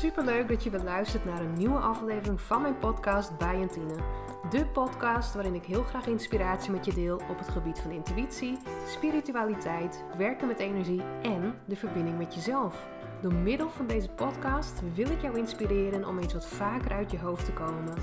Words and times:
super 0.00 0.24
leuk 0.24 0.48
dat 0.48 0.64
je 0.64 0.70
beluistert 0.70 1.24
naar 1.24 1.40
een 1.40 1.52
nieuwe 1.52 1.78
aflevering 1.78 2.40
van 2.40 2.62
mijn 2.62 2.78
podcast 2.78 3.38
Bij. 3.38 3.68
De 4.50 4.66
podcast 4.66 5.34
waarin 5.34 5.54
ik 5.54 5.64
heel 5.64 5.82
graag 5.82 6.06
inspiratie 6.06 6.70
met 6.70 6.84
je 6.84 6.94
deel 6.94 7.20
op 7.30 7.38
het 7.38 7.48
gebied 7.48 7.78
van 7.78 7.90
intuïtie, 7.90 8.58
spiritualiteit, 8.86 10.04
werken 10.16 10.46
met 10.46 10.58
energie 10.58 11.02
en 11.22 11.54
de 11.66 11.76
verbinding 11.76 12.18
met 12.18 12.34
jezelf. 12.34 12.88
Door 13.22 13.34
middel 13.34 13.70
van 13.70 13.86
deze 13.86 14.08
podcast 14.08 14.80
wil 14.94 15.10
ik 15.10 15.22
jou 15.22 15.38
inspireren 15.38 16.06
om 16.06 16.18
eens 16.18 16.32
wat 16.32 16.46
vaker 16.46 16.92
uit 16.92 17.10
je 17.10 17.18
hoofd 17.18 17.44
te 17.44 17.52
komen. 17.52 17.94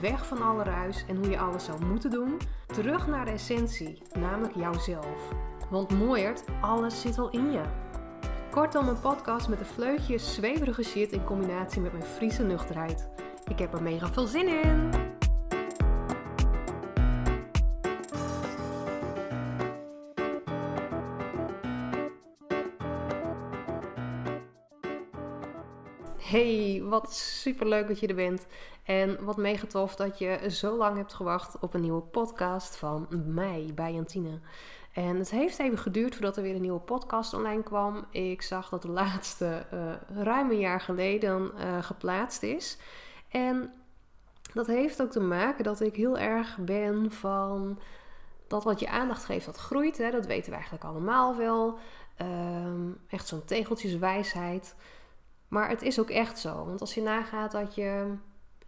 Weg 0.00 0.26
van 0.26 0.42
alle 0.42 0.62
ruis 0.62 1.04
en 1.08 1.16
hoe 1.16 1.30
je 1.30 1.38
alles 1.38 1.64
zou 1.64 1.84
moeten 1.84 2.10
doen. 2.10 2.36
Terug 2.66 3.06
naar 3.06 3.24
de 3.24 3.30
essentie, 3.30 4.02
namelijk 4.18 4.54
jouzelf. 4.54 5.32
Want 5.70 5.98
mooiert, 5.98 6.44
alles 6.60 7.00
zit 7.00 7.18
al 7.18 7.30
in 7.30 7.52
je. 7.52 7.62
Kortom, 8.52 8.88
een 8.88 9.00
podcast 9.00 9.48
met 9.48 9.60
een 9.60 9.66
vleugje 9.66 10.18
zweverige 10.18 10.82
shit 10.82 11.12
in 11.12 11.24
combinatie 11.24 11.80
met 11.80 11.92
mijn 11.92 12.04
Friese 12.04 12.42
nuchterheid. 12.42 13.08
Ik 13.48 13.58
heb 13.58 13.74
er 13.74 13.82
mega 13.82 14.12
veel 14.12 14.26
zin 14.26 14.48
in! 14.48 15.11
Hey, 26.32 26.82
wat 26.84 27.14
super 27.14 27.68
leuk 27.68 27.88
dat 27.88 28.00
je 28.00 28.06
er 28.06 28.14
bent. 28.14 28.46
En 28.82 29.24
wat 29.24 29.36
mega 29.36 29.66
tof 29.66 29.96
dat 29.96 30.18
je 30.18 30.50
zo 30.50 30.76
lang 30.76 30.96
hebt 30.96 31.12
gewacht 31.12 31.58
op 31.60 31.74
een 31.74 31.80
nieuwe 31.80 32.00
podcast 32.00 32.76
van 32.76 33.06
mij 33.26 33.70
bij 33.74 33.92
Jantine. 33.92 34.40
En 34.92 35.16
het 35.16 35.30
heeft 35.30 35.58
even 35.58 35.78
geduurd 35.78 36.12
voordat 36.12 36.36
er 36.36 36.42
weer 36.42 36.54
een 36.54 36.60
nieuwe 36.60 36.80
podcast 36.80 37.34
online 37.34 37.62
kwam. 37.62 38.04
Ik 38.10 38.42
zag 38.42 38.68
dat 38.68 38.82
de 38.82 38.90
laatste 38.90 39.66
uh, 39.74 40.22
ruim 40.22 40.50
een 40.50 40.58
jaar 40.58 40.80
geleden 40.80 41.52
uh, 41.58 41.82
geplaatst 41.82 42.42
is. 42.42 42.78
En 43.28 43.72
dat 44.54 44.66
heeft 44.66 45.02
ook 45.02 45.10
te 45.10 45.20
maken 45.20 45.64
dat 45.64 45.80
ik 45.80 45.96
heel 45.96 46.18
erg 46.18 46.58
ben 46.60 47.12
van 47.12 47.78
dat 48.46 48.64
wat 48.64 48.80
je 48.80 48.88
aandacht 48.88 49.24
geeft, 49.24 49.46
dat 49.46 49.56
groeit. 49.56 49.98
Hè? 49.98 50.10
Dat 50.10 50.26
weten 50.26 50.48
we 50.48 50.54
eigenlijk 50.54 50.84
allemaal 50.84 51.36
wel. 51.36 51.78
Um, 52.20 52.98
echt 53.08 53.28
zo'n 53.28 53.44
tegeltjeswijsheid. 53.44 54.74
Maar 55.52 55.68
het 55.68 55.82
is 55.82 56.00
ook 56.00 56.10
echt 56.10 56.38
zo. 56.38 56.64
Want 56.64 56.80
als 56.80 56.94
je 56.94 57.02
nagaat 57.02 57.52
dat 57.52 57.74
je 57.74 58.14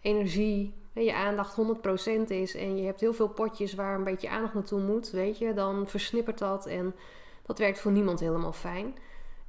energie, 0.00 0.74
je 0.92 1.14
aandacht 1.14 1.56
100% 1.56 2.28
is 2.28 2.54
en 2.54 2.76
je 2.76 2.84
hebt 2.84 3.00
heel 3.00 3.14
veel 3.14 3.28
potjes 3.28 3.74
waar 3.74 3.94
een 3.94 4.04
beetje 4.04 4.28
aandacht 4.28 4.54
naartoe 4.54 4.80
moet, 4.80 5.10
weet 5.10 5.38
je, 5.38 5.54
dan 5.54 5.86
versnippert 5.86 6.38
dat 6.38 6.66
en 6.66 6.94
dat 7.42 7.58
werkt 7.58 7.80
voor 7.80 7.92
niemand 7.92 8.20
helemaal 8.20 8.52
fijn. 8.52 8.94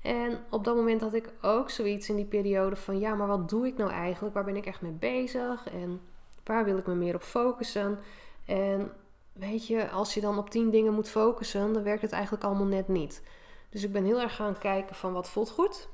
En 0.02 0.40
op 0.50 0.64
dat 0.64 0.76
moment 0.76 1.02
had 1.02 1.14
ik 1.14 1.34
ook 1.42 1.70
zoiets 1.70 2.10
in 2.10 2.16
die 2.16 2.26
periode 2.26 2.76
van 2.76 3.00
ja, 3.00 3.16
maar 3.16 3.28
wat 3.28 3.50
doe 3.50 3.68
ik 3.68 3.78
nou 3.78 3.92
eigenlijk? 3.92 4.36
Waar 4.36 4.46
ben 4.46 4.56
ik 4.56 4.66
echt 4.66 4.82
mee 4.82 4.92
bezig? 4.92 5.70
En 5.70 6.02
waar 6.44 6.66
wil 6.66 6.78
ik 6.78 6.88
me 6.88 6.96
meer 6.96 7.16
op 7.16 7.24
focussen? 7.24 8.00
En 8.46 8.92
weet 9.34 9.68
je, 9.68 9.90
als 9.90 10.14
je 10.14 10.22
dan 10.22 10.38
op 10.38 10.50
tien 10.50 10.70
dingen 10.70 10.94
moet 10.94 11.10
focussen, 11.10 11.74
dan 11.74 11.84
werkt 11.84 12.02
het 12.02 12.12
eigenlijk 12.12 12.44
allemaal 12.44 12.66
net 12.66 12.88
niet. 12.88 13.24
Dus 13.70 13.84
ik 13.84 13.92
ben 13.92 14.06
heel 14.06 14.22
erg 14.22 14.36
gaan 14.36 14.58
kijken 14.58 14.96
van 14.96 15.14
wat 15.14 15.30
voelt 15.30 15.50
goed? 15.50 15.94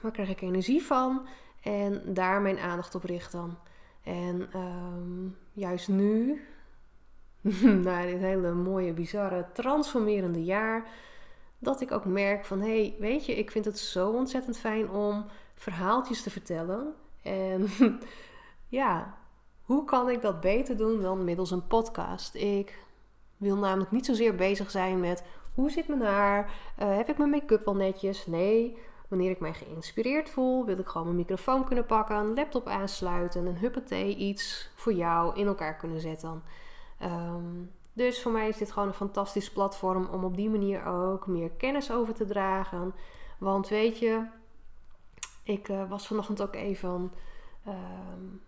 Waar 0.00 0.12
krijg 0.12 0.28
ik 0.28 0.40
energie 0.40 0.82
van? 0.82 1.26
En 1.62 2.02
daar 2.06 2.40
mijn 2.40 2.58
aandacht 2.58 2.94
op 2.94 3.04
richten. 3.04 3.58
En 4.02 4.48
um, 4.56 5.36
juist 5.52 5.88
nu, 5.88 6.44
na 7.84 8.04
dit 8.04 8.18
hele 8.18 8.52
mooie, 8.52 8.92
bizarre, 8.92 9.46
transformerende 9.52 10.44
jaar, 10.44 10.88
dat 11.58 11.80
ik 11.80 11.92
ook 11.92 12.04
merk 12.04 12.44
van 12.44 12.60
hé, 12.60 12.80
hey, 12.80 12.96
weet 12.98 13.26
je, 13.26 13.34
ik 13.34 13.50
vind 13.50 13.64
het 13.64 13.78
zo 13.78 14.10
ontzettend 14.10 14.58
fijn 14.58 14.90
om 14.90 15.24
verhaaltjes 15.54 16.22
te 16.22 16.30
vertellen. 16.30 16.94
En 17.22 17.68
ja, 18.68 19.14
hoe 19.62 19.84
kan 19.84 20.10
ik 20.10 20.22
dat 20.22 20.40
beter 20.40 20.76
doen 20.76 21.00
dan 21.00 21.24
middels 21.24 21.50
een 21.50 21.66
podcast? 21.66 22.34
Ik 22.34 22.78
wil 23.36 23.56
namelijk 23.56 23.90
niet 23.90 24.06
zozeer 24.06 24.34
bezig 24.34 24.70
zijn 24.70 25.00
met 25.00 25.24
hoe 25.54 25.70
zit 25.70 25.88
mijn 25.88 26.00
haar? 26.00 26.50
Uh, 26.78 26.96
heb 26.96 27.08
ik 27.08 27.18
mijn 27.18 27.30
make-up 27.30 27.64
wel 27.64 27.74
netjes? 27.74 28.26
Nee, 28.26 28.78
Wanneer 29.10 29.30
ik 29.30 29.40
mij 29.40 29.54
geïnspireerd 29.54 30.30
voel, 30.30 30.64
wil 30.64 30.78
ik 30.78 30.88
gewoon 30.88 31.06
mijn 31.06 31.18
microfoon 31.18 31.64
kunnen 31.64 31.86
pakken, 31.86 32.16
een 32.16 32.34
laptop 32.34 32.66
aansluiten 32.66 33.46
en 33.46 33.58
huppatee 33.58 34.16
iets 34.16 34.70
voor 34.74 34.92
jou 34.92 35.36
in 35.36 35.46
elkaar 35.46 35.76
kunnen 35.76 36.00
zetten. 36.00 36.42
Um, 37.02 37.70
dus 37.92 38.22
voor 38.22 38.32
mij 38.32 38.48
is 38.48 38.56
dit 38.56 38.72
gewoon 38.72 38.88
een 38.88 38.94
fantastisch 38.94 39.50
platform 39.50 40.06
om 40.06 40.24
op 40.24 40.36
die 40.36 40.50
manier 40.50 40.84
ook 40.84 41.26
meer 41.26 41.50
kennis 41.50 41.92
over 41.92 42.14
te 42.14 42.24
dragen. 42.24 42.94
Want 43.38 43.68
weet 43.68 43.98
je, 43.98 44.26
ik 45.42 45.68
uh, 45.68 45.88
was 45.88 46.06
vanochtend 46.06 46.42
ook 46.42 46.54
even 46.54 47.12
um, 47.68 48.42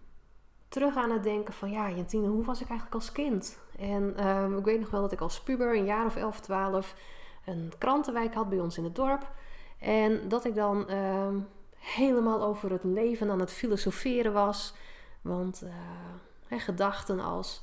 terug 0.69 0.97
aan 0.97 1.11
het 1.11 1.23
denken 1.23 1.55
van 1.55 1.71
ja, 1.71 1.91
Jantine, 1.91 2.27
hoe 2.27 2.45
was 2.45 2.61
ik 2.61 2.69
eigenlijk 2.69 2.95
als 2.95 3.13
kind? 3.13 3.59
En 3.79 4.27
um, 4.27 4.59
ik 4.59 4.65
weet 4.65 4.81
nog 4.81 4.91
wel 4.91 5.01
dat 5.01 5.13
ik 5.13 5.21
als 5.21 5.41
puber, 5.41 5.77
een 5.77 5.85
jaar 5.85 6.07
of 6.07 6.17
11, 6.17 6.41
12, 6.41 6.95
een 7.45 7.73
krantenwijk 7.79 8.35
had 8.35 8.49
bij 8.49 8.61
ons 8.61 8.79
in 8.79 8.85
het 8.85 8.95
dorp. 8.95 9.31
En 9.83 10.29
dat 10.29 10.45
ik 10.45 10.55
dan 10.55 10.87
uh, 10.91 11.27
helemaal 11.79 12.43
over 12.43 12.71
het 12.71 12.85
leven 12.85 13.31
aan 13.31 13.41
het 13.41 13.53
filosoferen 13.53 14.33
was. 14.33 14.75
Want 15.21 15.63
uh, 16.49 16.61
gedachten 16.61 17.21
als 17.21 17.63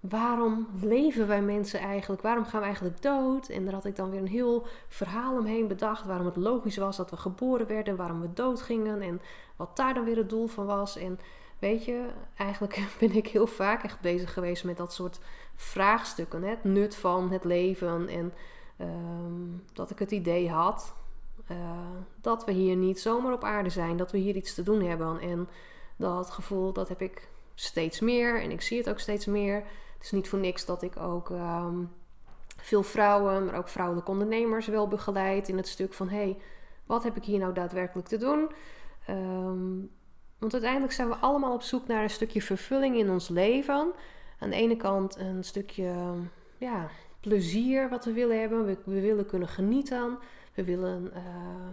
waarom 0.00 0.68
leven 0.80 1.26
wij 1.26 1.42
mensen 1.42 1.80
eigenlijk? 1.80 2.22
Waarom 2.22 2.44
gaan 2.44 2.60
we 2.60 2.66
eigenlijk 2.66 3.02
dood? 3.02 3.48
En 3.48 3.64
daar 3.64 3.74
had 3.74 3.84
ik 3.84 3.96
dan 3.96 4.10
weer 4.10 4.20
een 4.20 4.26
heel 4.26 4.66
verhaal 4.88 5.36
omheen 5.38 5.68
bedacht. 5.68 6.06
Waarom 6.06 6.26
het 6.26 6.36
logisch 6.36 6.76
was 6.76 6.96
dat 6.96 7.10
we 7.10 7.16
geboren 7.16 7.66
werden, 7.66 7.96
waarom 7.96 8.20
we 8.20 8.32
dood 8.32 8.62
gingen 8.62 9.00
en 9.00 9.20
wat 9.56 9.76
daar 9.76 9.94
dan 9.94 10.04
weer 10.04 10.16
het 10.16 10.30
doel 10.30 10.46
van 10.46 10.66
was. 10.66 10.96
En 10.96 11.18
weet 11.58 11.84
je, 11.84 12.06
eigenlijk 12.36 12.86
ben 13.00 13.12
ik 13.12 13.26
heel 13.26 13.46
vaak 13.46 13.82
echt 13.82 14.00
bezig 14.00 14.32
geweest 14.32 14.64
met 14.64 14.76
dat 14.76 14.92
soort 14.92 15.20
vraagstukken. 15.54 16.42
Hè? 16.42 16.48
Het 16.48 16.64
nut 16.64 16.96
van 16.96 17.30
het 17.30 17.44
leven 17.44 18.08
en 18.08 18.32
um, 18.80 19.62
dat 19.72 19.90
ik 19.90 19.98
het 19.98 20.10
idee 20.10 20.50
had 20.50 20.94
uh, 21.50 21.56
dat 22.20 22.44
we 22.44 22.52
hier 22.52 22.76
niet 22.76 23.00
zomaar 23.00 23.32
op 23.32 23.44
aarde 23.44 23.70
zijn, 23.70 23.96
dat 23.96 24.12
we 24.12 24.18
hier 24.18 24.36
iets 24.36 24.54
te 24.54 24.62
doen 24.62 24.82
hebben. 24.82 25.20
En 25.20 25.48
dat 25.96 26.30
gevoel, 26.30 26.72
dat 26.72 26.88
heb 26.88 27.00
ik 27.00 27.28
steeds 27.54 28.00
meer 28.00 28.42
en 28.42 28.50
ik 28.50 28.60
zie 28.60 28.78
het 28.78 28.90
ook 28.90 28.98
steeds 28.98 29.26
meer. 29.26 29.54
Het 29.94 30.02
is 30.02 30.10
niet 30.10 30.28
voor 30.28 30.38
niks 30.38 30.64
dat 30.64 30.82
ik 30.82 30.96
ook 30.96 31.28
um, 31.28 31.90
veel 32.56 32.82
vrouwen, 32.82 33.44
maar 33.44 33.54
ook 33.54 33.68
vrouwelijke 33.68 34.10
ondernemers 34.10 34.66
wel 34.66 34.88
begeleid 34.88 35.48
in 35.48 35.56
het 35.56 35.68
stuk 35.68 35.94
van: 35.94 36.08
hey, 36.08 36.38
wat 36.86 37.02
heb 37.02 37.16
ik 37.16 37.24
hier 37.24 37.38
nou 37.38 37.52
daadwerkelijk 37.52 38.08
te 38.08 38.16
doen? 38.16 38.50
Um, 39.10 39.90
want 40.38 40.52
uiteindelijk 40.52 40.92
zijn 40.92 41.08
we 41.08 41.14
allemaal 41.14 41.54
op 41.54 41.62
zoek 41.62 41.86
naar 41.86 42.02
een 42.02 42.10
stukje 42.10 42.42
vervulling 42.42 42.96
in 42.96 43.10
ons 43.10 43.28
leven. 43.28 43.92
Aan 44.38 44.50
de 44.50 44.56
ene 44.56 44.76
kant 44.76 45.16
een 45.16 45.44
stukje 45.44 45.94
ja, 46.58 46.88
plezier 47.20 47.88
wat 47.88 48.04
we 48.04 48.12
willen 48.12 48.40
hebben. 48.40 48.64
We, 48.64 48.78
we 48.84 49.00
willen 49.00 49.26
kunnen 49.26 49.48
genieten. 49.48 50.18
We 50.54 50.64
willen 50.64 51.10
uh, 51.14 51.22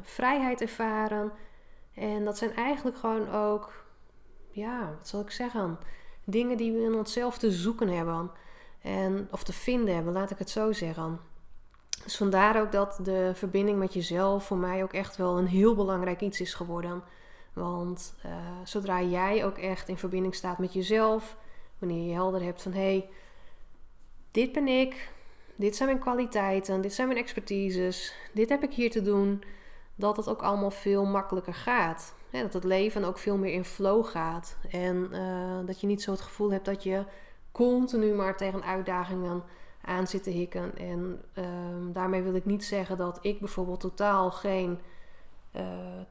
vrijheid 0.02 0.62
ervaren. 0.62 1.32
En 1.94 2.26
dat 2.26 2.38
zijn 2.38 2.56
eigenlijk 2.56 2.98
gewoon 2.98 3.30
ook, 3.30 3.86
ja, 4.52 4.94
wat 4.98 5.08
zal 5.08 5.22
ik 5.22 5.32
zeggen, 5.32 5.78
dingen 6.24 6.58
die 6.58 6.72
we 6.72 6.84
in 6.84 6.96
onszelf 6.96 7.38
te 7.38 7.52
zoeken 7.52 7.88
hebben. 7.88 8.32
En, 8.82 9.28
of 9.32 9.44
te 9.44 9.54
vinden 9.54 9.96
hebben, 9.96 10.14
laat 10.14 10.32
ik 10.32 10.38
het 10.38 10.50
zo 10.50 10.72
zeggen. 10.72 11.20
Dus 12.04 12.18
vandaar 12.18 12.62
ook 12.62 12.72
dat 12.72 13.00
de 13.04 13.32
verbinding 13.34 13.78
met 13.78 13.94
jezelf 13.94 14.46
voor 14.46 14.58
mij 14.58 14.84
ook 14.84 14.94
echt 14.94 15.16
wel 15.16 15.38
een 15.38 15.48
heel 15.48 15.76
belangrijk 15.76 16.22
iets 16.22 16.42
is 16.42 16.54
geworden. 16.54 17.04
Want 17.54 18.16
uh, 18.26 18.32
zodra 18.64 19.02
jij 19.02 19.46
ook 19.46 19.58
echt 19.58 19.88
in 19.88 19.98
verbinding 19.98 20.36
staat 20.36 20.58
met 20.58 20.74
jezelf, 20.74 21.38
wanneer 21.80 22.08
je 22.08 22.14
helder 22.14 22.44
hebt 22.44 22.62
van 22.62 22.72
hé, 22.72 22.80
hey, 22.80 23.10
dit 24.32 24.52
ben 24.52 24.68
ik, 24.68 25.10
dit 25.58 25.76
zijn 25.76 25.90
mijn 25.90 26.02
kwaliteiten, 26.02 26.82
dit 26.82 26.94
zijn 26.94 27.08
mijn 27.08 27.20
expertises, 27.20 28.14
dit 28.34 28.50
heb 28.50 28.64
ik 28.64 28.74
hier 28.74 28.92
te 28.92 29.02
doen, 29.02 29.44
dat 29.96 30.18
het 30.18 30.30
ook 30.30 30.42
allemaal 30.42 30.72
veel 30.72 31.06
makkelijker 31.06 31.54
gaat. 31.54 32.16
dat 32.32 32.54
het 32.54 32.64
leven 32.64 33.04
ook 33.04 33.18
veel 33.18 33.38
meer 33.38 33.54
in 33.54 33.66
flow 33.66 34.06
gaat. 34.06 34.58
En 34.72 35.10
uh, 35.12 35.66
dat 35.66 35.82
je 35.82 35.88
niet 35.88 36.02
zo 36.02 36.12
het 36.12 36.22
gevoel 36.22 36.52
hebt 36.52 36.66
dat 36.66 36.84
je 36.84 37.04
continu 37.52 38.14
maar 38.14 38.38
tegen 38.38 38.64
uitdagingen 38.64 39.44
aan 39.82 40.08
zit 40.08 40.24
te 40.24 40.30
hikken. 40.30 40.78
En 40.78 41.22
uh, 41.38 41.46
daarmee 41.94 42.22
wil 42.22 42.36
ik 42.36 42.46
niet 42.46 42.64
zeggen 42.64 42.98
dat 42.98 43.20
ik 43.22 43.40
bijvoorbeeld 43.40 43.80
totaal 43.80 44.32
geen 44.32 44.80
uh, 45.56 45.62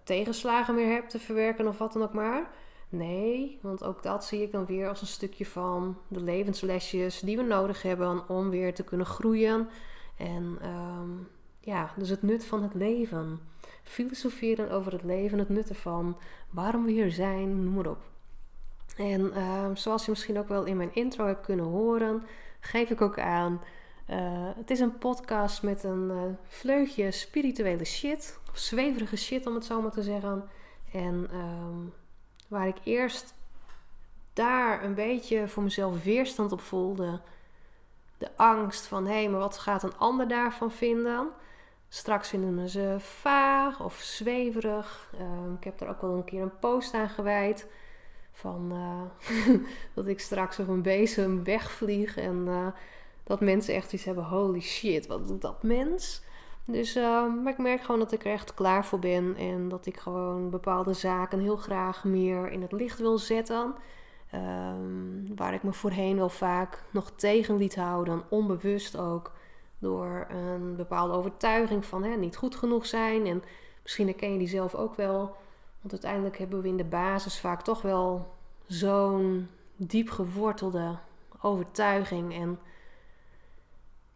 tegenslagen 0.04 0.74
meer 0.74 0.92
heb 0.92 1.08
te 1.08 1.18
verwerken 1.18 1.68
of 1.68 1.78
wat 1.78 1.92
dan 1.92 2.02
ook 2.02 2.12
maar. 2.12 2.50
Nee, 2.88 3.58
want 3.62 3.84
ook 3.84 4.02
dat 4.02 4.24
zie 4.24 4.42
ik 4.42 4.52
dan 4.52 4.66
weer 4.66 4.88
als 4.88 5.00
een 5.00 5.06
stukje 5.06 5.46
van 5.46 5.98
de 6.08 6.20
levenslesjes 6.20 7.20
die 7.20 7.36
we 7.36 7.42
nodig 7.42 7.82
hebben 7.82 8.28
om 8.28 8.50
weer 8.50 8.74
te 8.74 8.84
kunnen 8.84 9.06
groeien. 9.06 9.68
En 10.16 10.58
um, 10.64 11.28
ja, 11.60 11.92
dus 11.96 12.08
het 12.08 12.22
nut 12.22 12.44
van 12.44 12.62
het 12.62 12.74
leven. 12.74 13.40
Filosoferen 13.82 14.70
over 14.70 14.92
het 14.92 15.02
leven, 15.02 15.38
het 15.38 15.48
nut 15.48 15.68
ervan, 15.68 16.16
waarom 16.50 16.84
we 16.84 16.90
hier 16.90 17.10
zijn, 17.10 17.64
noem 17.64 17.74
maar 17.74 17.86
op. 17.86 18.02
En 18.96 19.42
um, 19.42 19.76
zoals 19.76 20.04
je 20.04 20.10
misschien 20.10 20.38
ook 20.38 20.48
wel 20.48 20.64
in 20.64 20.76
mijn 20.76 20.94
intro 20.94 21.26
hebt 21.26 21.44
kunnen 21.44 21.66
horen, 21.66 22.22
geef 22.60 22.90
ik 22.90 23.00
ook 23.00 23.18
aan. 23.18 23.60
Uh, 24.10 24.16
het 24.56 24.70
is 24.70 24.80
een 24.80 24.98
podcast 24.98 25.62
met 25.62 25.84
een 25.84 26.10
uh, 26.10 26.22
vleugje 26.48 27.10
spirituele 27.10 27.84
shit, 27.84 28.38
of 28.50 28.58
zweverige 28.58 29.16
shit 29.16 29.46
om 29.46 29.54
het 29.54 29.64
zo 29.64 29.82
maar 29.82 29.90
te 29.90 30.02
zeggen. 30.02 30.44
En 30.92 31.28
ehm, 31.30 31.78
waar 32.48 32.66
ik 32.66 32.76
eerst 32.84 33.34
daar 34.32 34.84
een 34.84 34.94
beetje 34.94 35.48
voor 35.48 35.62
mezelf 35.62 36.04
weerstand 36.04 36.52
op 36.52 36.60
voelde. 36.60 37.20
De 38.18 38.28
angst 38.36 38.86
van 38.86 39.06
hé, 39.06 39.12
hey, 39.12 39.28
maar 39.28 39.40
wat 39.40 39.58
gaat 39.58 39.82
een 39.82 39.96
ander 39.96 40.28
daarvan 40.28 40.70
vinden? 40.70 41.28
Straks 41.88 42.28
vinden 42.28 42.68
ze 42.68 42.96
vaag 42.98 43.80
of 43.80 43.94
zweverig. 43.94 45.10
Ehm, 45.18 45.52
ik 45.52 45.64
heb 45.64 45.80
er 45.80 45.88
ook 45.88 46.00
wel 46.00 46.14
een 46.14 46.24
keer 46.24 46.42
een 46.42 46.58
post 46.58 46.94
aan 46.94 47.08
gewijd. 47.08 47.66
Van 48.32 48.72
uh, 48.72 49.56
dat 49.94 50.06
ik 50.06 50.20
straks 50.20 50.58
op 50.58 50.68
een 50.68 50.82
bezem 50.82 51.44
wegvlieg. 51.44 52.16
En 52.16 52.44
uh, 52.46 52.66
dat 53.24 53.40
mensen 53.40 53.74
echt 53.74 53.92
iets 53.92 54.04
hebben: 54.04 54.24
holy 54.24 54.60
shit, 54.60 55.06
wat 55.06 55.28
doet 55.28 55.42
dat 55.42 55.62
mens? 55.62 56.22
Dus, 56.66 56.96
uh, 56.96 57.34
maar 57.42 57.52
ik 57.52 57.58
merk 57.58 57.80
gewoon 57.80 58.00
dat 58.00 58.12
ik 58.12 58.24
er 58.24 58.32
echt 58.32 58.54
klaar 58.54 58.84
voor 58.84 58.98
ben. 58.98 59.36
En 59.36 59.68
dat 59.68 59.86
ik 59.86 59.96
gewoon 59.96 60.50
bepaalde 60.50 60.92
zaken 60.92 61.40
heel 61.40 61.56
graag 61.56 62.04
meer 62.04 62.50
in 62.50 62.62
het 62.62 62.72
licht 62.72 62.98
wil 62.98 63.18
zetten. 63.18 63.74
Um, 64.34 65.36
waar 65.36 65.54
ik 65.54 65.62
me 65.62 65.72
voorheen 65.72 66.16
wel 66.16 66.28
vaak 66.28 66.84
nog 66.90 67.10
tegen 67.10 67.56
liet 67.56 67.76
houden, 67.76 68.22
onbewust 68.28 68.96
ook 68.96 69.32
door 69.78 70.26
een 70.30 70.76
bepaalde 70.76 71.12
overtuiging 71.12 71.84
van 71.84 72.02
hè, 72.04 72.16
niet 72.16 72.36
goed 72.36 72.56
genoeg 72.56 72.86
zijn. 72.86 73.26
En 73.26 73.42
misschien 73.82 74.06
herken 74.06 74.32
je 74.32 74.38
die 74.38 74.48
zelf 74.48 74.74
ook 74.74 74.94
wel. 74.94 75.36
Want 75.80 75.92
uiteindelijk 75.92 76.38
hebben 76.38 76.62
we 76.62 76.68
in 76.68 76.76
de 76.76 76.84
basis 76.84 77.40
vaak 77.40 77.62
toch 77.62 77.82
wel 77.82 78.34
zo'n 78.66 79.48
diep 79.76 80.10
gewortelde 80.10 80.98
overtuiging. 81.40 82.34
En 82.34 82.58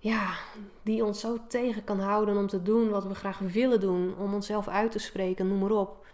ja, 0.01 0.35
die 0.83 1.05
ons 1.05 1.21
zo 1.21 1.39
tegen 1.49 1.85
kan 1.85 2.01
houden 2.01 2.37
om 2.37 2.47
te 2.47 2.63
doen 2.63 2.89
wat 2.89 3.07
we 3.07 3.15
graag 3.15 3.39
willen 3.39 3.81
doen. 3.81 4.15
Om 4.19 4.35
onszelf 4.35 4.69
uit 4.69 4.93
te 4.93 4.99
spreken, 4.99 5.49
noem 5.49 5.59
maar 5.59 5.71
op. 5.71 6.07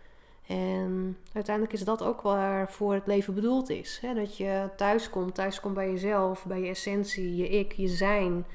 En 0.46 1.18
uiteindelijk 1.32 1.74
is 1.74 1.84
dat 1.84 2.02
ook 2.02 2.20
waarvoor 2.20 2.94
het 2.94 3.06
leven 3.06 3.34
bedoeld 3.34 3.68
is. 3.70 3.98
Hè? 4.02 4.14
Dat 4.14 4.36
je 4.36 4.68
thuis 4.76 5.10
komt, 5.10 5.34
thuis 5.34 5.60
komt 5.60 5.74
bij 5.74 5.90
jezelf, 5.90 6.44
bij 6.44 6.60
je 6.60 6.68
essentie, 6.68 7.36
je 7.36 7.48
ik, 7.48 7.72
je 7.72 7.88
zijn. 7.88 8.46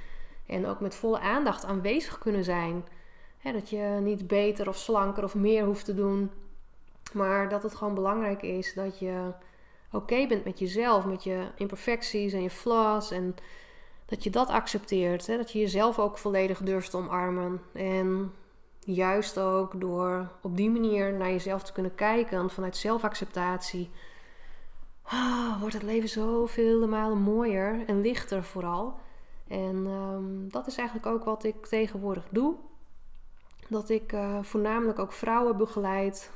En 0.46 0.66
ook 0.68 0.80
met 0.80 0.96
volle 0.96 1.20
aandacht 1.20 1.66
aanwezig 1.66 2.18
kunnen 2.18 2.44
zijn. 2.44 2.84
dat 3.44 3.70
je 3.70 4.00
niet 4.02 4.28
beter 4.28 4.68
of 4.68 4.78
slanker 4.78 5.24
of 5.24 5.36
meer 5.36 5.66
hoeft 5.66 5.86
te 5.86 5.94
doen. 5.94 6.32
Maar 7.14 7.50
dat 7.50 7.64
het 7.64 7.76
gewoon 7.76 7.96
belangrijk 7.96 8.42
is 8.42 8.74
dat 8.74 9.00
je 9.00 9.32
oké 9.92 10.28
bent 10.28 10.46
met 10.46 10.60
jezelf, 10.60 11.06
met 11.06 11.24
je 11.24 11.48
imperfecties 11.56 12.34
en 12.34 12.42
je 12.42 12.50
flaws. 12.50 13.12
En 13.12 13.36
dat 14.12 14.24
je 14.24 14.30
dat 14.30 14.50
accepteert. 14.50 15.28
Hè? 15.28 15.38
Dat 15.38 15.52
je 15.52 15.60
jezelf 15.60 16.00
ook 16.00 16.18
volledig 16.18 16.60
durft 16.60 16.90
te 16.90 16.98
omarmen. 16.98 17.62
En 17.74 18.34
juist 18.80 19.40
ook 19.40 19.82
door 19.82 20.32
op 20.42 20.58
die 20.58 20.70
manier 20.70 21.14
naar 21.14 21.30
jezelf 21.30 21.64
te 21.64 21.72
kunnen 21.72 21.96
kijken 21.96 22.50
vanuit 22.50 22.78
zelfacceptatie. 22.78 23.90
Oh, 25.06 25.60
wordt 25.60 25.74
het 25.74 25.84
leven 25.84 26.10
zoveel 26.10 26.88
malen 26.88 27.18
mooier 27.18 27.84
en 27.88 28.02
lichter 28.02 28.44
vooral. 28.44 29.00
En 29.48 29.86
ehm, 29.88 30.50
dat 30.50 30.68
is 30.68 30.78
eigenlijk 30.78 31.08
ook 31.08 31.24
wat 31.24 31.44
ik 31.44 31.66
tegenwoordig 31.66 32.28
doe. 32.30 32.56
Dat 33.68 33.90
ik 33.90 34.14
uh, 34.14 34.38
voornamelijk 34.42 35.00
ook 35.00 35.12
vrouwen 35.14 35.58
begeleid 35.58 36.32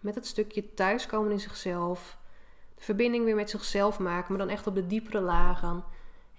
met 0.00 0.14
het 0.14 0.26
stukje 0.26 0.74
thuiskomen 0.74 1.32
in 1.32 1.40
zichzelf. 1.40 2.18
De 2.74 2.84
verbinding 2.84 3.24
weer 3.24 3.34
met 3.34 3.50
zichzelf 3.50 3.98
maken, 3.98 4.26
maar 4.28 4.46
dan 4.46 4.56
echt 4.56 4.66
op 4.66 4.74
de 4.74 4.86
diepere 4.86 5.20
lagen. 5.20 5.84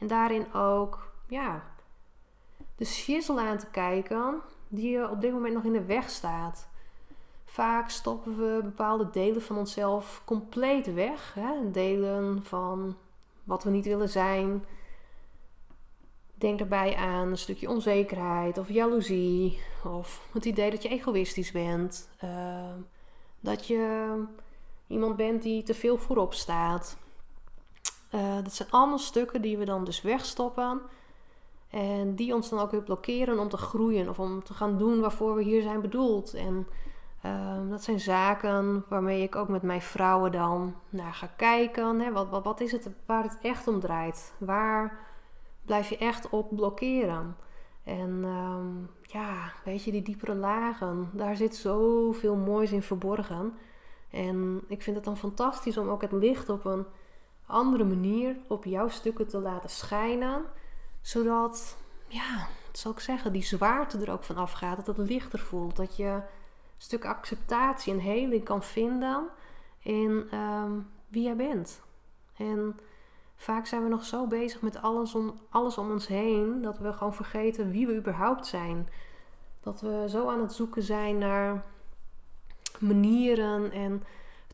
En 0.01 0.07
daarin 0.07 0.53
ook, 0.53 1.11
ja, 1.27 1.63
de 2.75 2.85
shizzle 2.85 3.41
aan 3.41 3.57
te 3.57 3.69
kijken 3.71 4.41
die 4.67 5.09
op 5.09 5.21
dit 5.21 5.31
moment 5.31 5.53
nog 5.53 5.63
in 5.63 5.73
de 5.73 5.85
weg 5.85 6.09
staat. 6.09 6.69
Vaak 7.45 7.89
stoppen 7.89 8.37
we 8.37 8.59
bepaalde 8.63 9.09
delen 9.09 9.41
van 9.41 9.57
onszelf 9.57 10.21
compleet 10.25 10.93
weg. 10.93 11.33
Hè? 11.33 11.71
Delen 11.71 12.43
van 12.43 12.97
wat 13.43 13.63
we 13.63 13.69
niet 13.69 13.85
willen 13.85 14.09
zijn, 14.09 14.65
Denk 16.41 16.59
daarbij 16.59 16.95
aan 16.95 17.27
een 17.27 17.37
stukje 17.37 17.69
onzekerheid 17.69 18.57
of 18.57 18.69
jaloezie. 18.69 19.59
Of 19.83 20.27
het 20.33 20.45
idee 20.45 20.71
dat 20.71 20.83
je 20.83 20.89
egoïstisch 20.89 21.51
bent. 21.51 22.09
Ehm, 22.17 22.79
dat 23.39 23.67
je 23.67 24.13
iemand 24.87 25.15
bent 25.15 25.41
die 25.41 25.63
te 25.63 25.73
veel 25.73 25.97
voorop 25.97 26.33
staat. 26.33 26.97
Uh, 28.15 28.35
dat 28.43 28.53
zijn 28.53 28.71
allemaal 28.71 28.97
stukken 28.97 29.41
die 29.41 29.57
we 29.57 29.65
dan 29.65 29.83
dus 29.83 30.01
wegstoppen. 30.01 30.81
En 31.69 32.15
die 32.15 32.35
ons 32.35 32.49
dan 32.49 32.59
ook 32.59 32.71
weer 32.71 32.83
blokkeren 32.83 33.39
om 33.39 33.49
te 33.49 33.57
groeien 33.57 34.09
of 34.09 34.19
om 34.19 34.43
te 34.43 34.53
gaan 34.53 34.77
doen 34.77 34.99
waarvoor 34.99 35.35
we 35.35 35.43
hier 35.43 35.61
zijn 35.61 35.81
bedoeld. 35.81 36.33
En 36.33 36.67
ehm, 37.21 37.69
dat 37.69 37.83
zijn 37.83 37.99
zaken 37.99 38.85
waarmee 38.87 39.23
ik 39.23 39.35
ook 39.35 39.47
met 39.47 39.61
mijn 39.61 39.81
vrouwen 39.81 40.31
dan 40.31 40.75
naar 40.89 41.13
ga 41.13 41.27
kijken. 41.35 41.99
Hè? 41.99 42.11
Wat, 42.11 42.29
wat, 42.29 42.43
wat 42.43 42.61
is 42.61 42.71
het 42.71 42.89
waar 43.05 43.23
het 43.23 43.37
echt 43.41 43.67
om 43.67 43.79
draait? 43.79 44.33
Waar 44.37 44.97
blijf 45.65 45.89
je 45.89 45.97
echt 45.97 46.29
op 46.29 46.55
blokkeren. 46.55 47.35
En 47.83 48.19
ehm, 48.23 48.67
ja, 49.01 49.51
weet 49.63 49.83
je, 49.83 49.91
die 49.91 50.01
diepere 50.01 50.35
lagen, 50.35 51.09
daar 51.13 51.35
zit 51.35 51.55
zoveel 51.55 52.35
moois 52.35 52.71
in 52.71 52.81
verborgen. 52.81 53.53
En 54.09 54.61
ik 54.67 54.81
vind 54.81 54.95
het 54.95 55.05
dan 55.05 55.17
fantastisch 55.17 55.77
om 55.77 55.89
ook 55.89 56.01
het 56.01 56.11
licht 56.11 56.49
op 56.49 56.65
een 56.65 56.85
andere 57.51 57.83
manier 57.83 58.35
op 58.47 58.65
jouw 58.65 58.87
stukken 58.87 59.27
te 59.27 59.39
laten 59.39 59.69
schijnen. 59.69 60.43
Zodat, 61.01 61.77
ja, 62.07 62.47
wat 62.65 62.77
zal 62.77 62.91
ik 62.91 62.99
zeggen, 62.99 63.33
die 63.33 63.43
zwaarte 63.43 63.97
er 63.97 64.11
ook 64.11 64.23
van 64.23 64.35
afgaat. 64.35 64.85
Dat 64.85 64.97
het 64.97 65.09
lichter 65.09 65.39
voelt. 65.39 65.75
Dat 65.75 65.95
je 65.95 66.03
een 66.03 66.23
stuk 66.77 67.05
acceptatie 67.05 67.93
en 67.93 67.99
heling 67.99 68.43
kan 68.43 68.63
vinden 68.63 69.27
in 69.79 70.27
ehm, 70.31 70.71
wie 71.07 71.23
jij 71.23 71.35
bent. 71.35 71.81
En 72.37 72.79
Vaak 73.41 73.65
zijn 73.65 73.83
we 73.83 73.89
nog 73.89 74.05
zo 74.05 74.27
bezig 74.27 74.61
met 74.61 74.81
alles 74.81 75.15
om, 75.15 75.33
alles 75.49 75.77
om 75.77 75.91
ons 75.91 76.07
heen 76.07 76.61
dat 76.61 76.77
we 76.77 76.93
gewoon 76.93 77.13
vergeten 77.13 77.71
wie 77.71 77.87
we 77.87 77.95
überhaupt 77.95 78.47
zijn. 78.47 78.89
Dat 79.59 79.81
we 79.81 80.05
zo 80.09 80.29
aan 80.29 80.41
het 80.41 80.53
zoeken 80.53 80.83
zijn 80.83 81.17
naar 81.17 81.63
manieren 82.79 83.71
en 83.71 84.03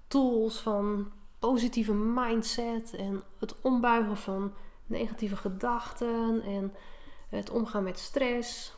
tools 0.08 0.62
van 0.62 1.12
positieve 1.52 1.94
mindset 1.94 2.94
en 2.94 3.24
het 3.40 3.62
ombuigen 3.62 4.18
van 4.18 4.54
negatieve 4.86 5.36
gedachten 5.36 6.42
en 6.42 6.74
het 7.30 7.50
omgaan 7.50 7.84
met 7.84 8.00
stress. 8.00 8.76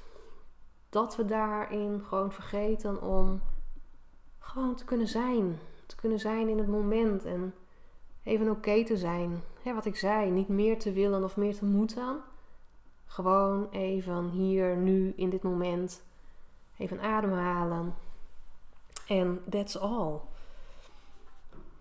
Dat 0.90 1.16
we 1.16 1.26
daarin 1.26 2.04
gewoon 2.08 2.32
vergeten 2.32 3.02
om 3.02 3.42
gewoon 4.40 4.76
te 4.76 4.86
kunnen 4.86 5.08
zijn. 5.08 5.60
Te 5.86 5.96
kunnen 5.96 6.20
zijn 6.20 6.50
in 6.50 6.58
het 6.58 6.68
moment 6.68 7.26
en 7.26 7.54
even 8.24 8.50
oké 8.50 8.84
te 8.86 8.98
zijn. 8.98 9.42
wat 9.64 9.86
ik 9.86 9.96
zei, 9.96 10.32
niet 10.32 10.48
meer 10.48 10.80
te 10.80 10.92
willen 10.92 11.24
of 11.24 11.38
meer 11.38 11.56
te 11.56 11.66
moeten. 11.66 12.20
Gewoon 13.06 13.70
even 13.70 14.30
hier, 14.30 14.78
nu, 14.78 15.14
in 15.16 15.30
dit 15.30 15.44
moment. 15.44 16.04
Even 16.78 17.00
ademhalen. 17.00 17.96
En 19.08 19.42
that's 19.50 19.78
all. 19.78 20.20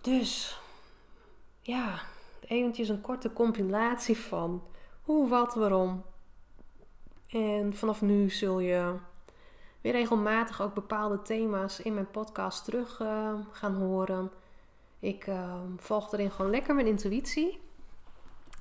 Dus, 0.00 0.61
ja, 1.69 2.01
eventjes 2.41 2.89
een 2.89 3.01
korte 3.01 3.33
compilatie 3.33 4.17
van 4.17 4.63
hoe, 5.03 5.29
wat, 5.29 5.55
waarom. 5.55 6.03
En 7.31 7.75
vanaf 7.75 8.01
nu 8.01 8.31
zul 8.31 8.59
je 8.59 8.95
weer 9.81 9.93
regelmatig 9.93 10.63
ook 10.63 10.75
bepaalde 10.75 11.23
thema's 11.23 11.81
in 11.81 11.95
mijn 11.95 12.11
podcast 12.11 12.65
terug 12.65 13.01
uh, 13.01 13.35
gaan 13.51 13.75
horen. 13.75 14.31
Ik 14.99 15.27
uh, 15.27 15.55
volg 15.77 16.13
erin 16.13 16.31
gewoon 16.31 16.51
lekker 16.51 16.75
mijn 16.75 16.87
intuïtie. 16.87 17.61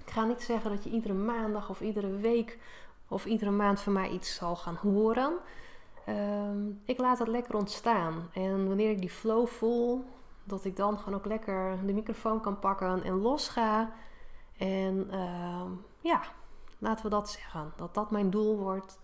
Ik 0.05 0.11
ga 0.11 0.25
niet 0.25 0.41
zeggen 0.41 0.71
dat 0.71 0.83
je 0.83 0.89
iedere 0.89 1.13
maandag 1.13 1.69
of 1.69 1.81
iedere 1.81 2.15
week 2.15 2.59
of 3.07 3.25
iedere 3.25 3.51
maand 3.51 3.81
van 3.81 3.93
mij 3.93 4.09
iets 4.09 4.35
zal 4.35 4.55
gaan 4.55 4.75
horen. 4.75 5.33
Ehm, 6.05 6.69
ik 6.85 6.97
laat 6.97 7.19
het 7.19 7.27
lekker 7.27 7.55
ontstaan. 7.55 8.29
En 8.33 8.67
wanneer 8.67 8.89
ik 8.89 8.99
die 8.99 9.09
flow 9.09 9.47
voel, 9.47 10.05
dat 10.47 10.65
ik 10.65 10.75
dan 10.75 10.97
gewoon 10.97 11.19
ook 11.19 11.25
lekker 11.25 11.85
de 11.85 11.93
microfoon 11.93 12.41
kan 12.41 12.59
pakken 12.59 13.03
en 13.03 13.21
losga. 13.21 13.91
En 14.57 15.07
uh, 15.11 15.61
ja, 15.99 16.21
laten 16.77 17.03
we 17.03 17.09
dat 17.09 17.29
zeggen. 17.29 17.73
Dat 17.75 17.93
dat 17.93 18.11
mijn 18.11 18.29
doel 18.29 18.57
wordt. 18.57 18.99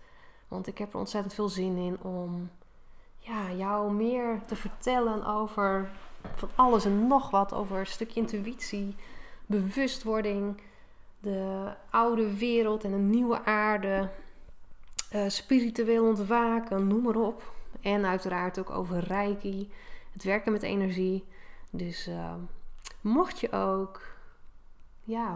Want 0.48 0.66
ik 0.66 0.78
heb 0.78 0.92
er 0.92 0.98
ontzettend 0.98 1.34
veel 1.34 1.48
zin 1.48 1.76
in 1.76 2.00
om 2.00 2.50
ja, 3.18 3.52
jou 3.52 3.92
meer 3.92 4.40
te 4.46 4.56
vertellen 4.56 5.26
over 5.26 5.90
van 6.34 6.48
alles 6.54 6.84
en 6.84 7.06
nog 7.06 7.30
wat 7.30 7.54
over 7.54 7.78
een 7.78 7.86
stukje 7.86 8.20
intuïtie, 8.20 8.96
bewustwording, 9.46 10.60
de 11.20 11.72
oude 11.90 12.36
wereld 12.36 12.84
en 12.84 12.92
een 12.92 13.10
nieuwe 13.10 13.44
aarde, 13.44 14.10
uh, 15.14 15.28
spiritueel 15.28 16.06
ontwaken, 16.06 16.86
noem 16.86 17.02
maar 17.02 17.16
op. 17.16 17.52
En 17.80 18.06
uiteraard 18.06 18.58
ook 18.58 18.70
over 18.70 18.98
reiki, 18.98 19.70
het 20.14 20.24
werken 20.24 20.52
met 20.52 20.62
energie. 20.62 21.24
Dus 21.70 22.08
uh, 22.08 22.34
mocht 23.00 23.40
je 23.40 23.52
ook 23.52 24.02
ja, 25.02 25.32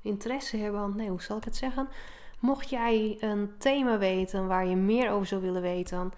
interesse 0.00 0.56
hebben, 0.56 0.96
nee, 0.96 1.08
hoe 1.08 1.22
zal 1.22 1.36
ik 1.36 1.44
het 1.44 1.56
zeggen? 1.56 1.88
Mocht 2.38 2.70
jij 2.70 3.16
een 3.20 3.52
thema 3.58 3.98
weten 3.98 4.46
waar 4.46 4.66
je 4.66 4.76
meer 4.76 5.10
over 5.10 5.26
zou 5.26 5.40
willen 5.40 5.62
weten, 5.62 6.12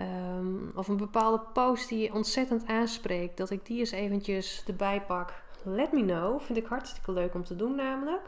Ehm, 0.00 0.68
of 0.74 0.88
een 0.88 0.96
bepaalde 0.96 1.42
post 1.52 1.88
die 1.88 1.98
je 1.98 2.14
ontzettend 2.14 2.66
aanspreekt, 2.66 3.36
dat 3.36 3.50
ik 3.50 3.66
die 3.66 3.78
eens 3.78 3.90
eventjes 3.90 4.64
erbij 4.66 5.02
pak. 5.02 5.42
Let 5.62 5.92
me 5.92 6.04
know. 6.04 6.40
Vind 6.40 6.58
ik 6.58 6.66
hartstikke 6.66 7.12
leuk 7.12 7.34
om 7.34 7.44
te 7.44 7.56
doen 7.56 7.74
namelijk. 7.74 8.22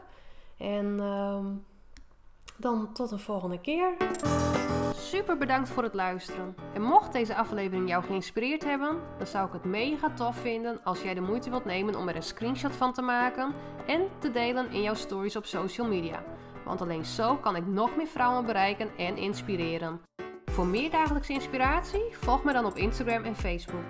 En 0.57 0.99
ehm, 0.99 1.45
dan 2.57 2.93
tot 2.93 3.11
een 3.11 3.19
volgende 3.19 3.59
keer. 3.61 3.93
Super 4.95 5.37
bedankt 5.37 5.69
voor 5.69 5.83
het 5.83 5.93
luisteren. 5.93 6.55
En 6.73 6.81
mocht 6.81 7.13
deze 7.13 7.35
aflevering 7.35 7.89
jou 7.89 8.03
geïnspireerd 8.03 8.63
hebben, 8.63 8.99
dan 9.17 9.27
zou 9.27 9.47
ik 9.47 9.53
het 9.53 9.63
mega 9.63 10.09
tof 10.09 10.35
vinden 10.35 10.79
als 10.83 11.01
jij 11.01 11.13
de 11.13 11.21
moeite 11.21 11.49
wilt 11.49 11.65
nemen 11.65 11.95
om 11.95 12.07
er 12.07 12.15
een 12.15 12.23
screenshot 12.23 12.75
van 12.75 12.93
te 12.93 13.01
maken 13.01 13.53
en 13.87 14.07
te 14.19 14.31
delen 14.31 14.71
in 14.71 14.81
jouw 14.81 14.93
stories 14.93 15.35
op 15.35 15.45
social 15.45 15.87
media. 15.87 16.23
Want 16.65 16.81
alleen 16.81 17.05
zo 17.05 17.35
kan 17.35 17.55
ik 17.55 17.67
nog 17.67 17.95
meer 17.95 18.07
vrouwen 18.07 18.45
bereiken 18.45 18.89
en 18.97 19.17
inspireren. 19.17 20.01
Voor 20.45 20.67
meer 20.67 20.89
dagelijkse 20.89 21.33
inspiratie, 21.33 22.03
volg 22.11 22.43
me 22.43 22.53
dan 22.53 22.65
op 22.65 22.75
Instagram 22.75 23.23
en 23.23 23.35
Facebook. 23.35 23.83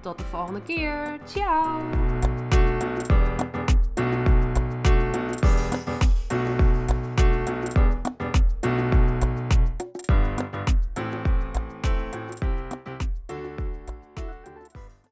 Tot 0.00 0.18
de 0.18 0.24
volgende 0.24 0.62
keer. 0.62 1.18
Ciao! 1.24 2.15